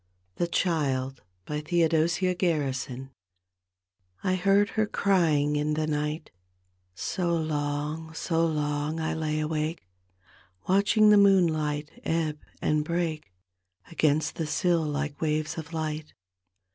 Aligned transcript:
THE 0.37 0.47
CHILD: 0.47 1.21
theodosia 1.47 2.33
gaksison 2.33 3.11
I 4.23 4.33
heard 4.33 4.69
her 4.69 4.87
crying 4.87 5.55
in 5.55 5.75
the 5.75 5.85
night,— 5.85 6.31
So 6.95 7.35
long, 7.35 8.11
so 8.15 8.43
long 8.43 8.99
I 8.99 9.13
lay 9.13 9.39
awake. 9.39 9.87
Watching 10.67 11.11
the 11.11 11.17
moonlight 11.17 11.91
ebb 12.03 12.39
and 12.63 12.83
break 12.83 13.31
gainst 13.95 14.37
the 14.37 14.47
sill 14.47 14.81
like 14.81 15.21
waves 15.21 15.55
of 15.59 15.71
light. 15.71 16.15